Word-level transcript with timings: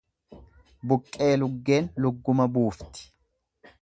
Buqqee 0.87 1.37
luggeen 1.41 1.85
lugguma 2.07 2.51
buufti. 2.57 3.07